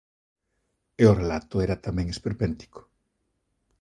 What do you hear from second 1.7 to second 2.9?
tamén esperpéntico.